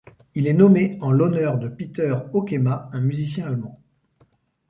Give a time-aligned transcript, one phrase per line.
[0.33, 3.79] Il est nommé en l'honneur de Peter Hokema, un musicien allemand.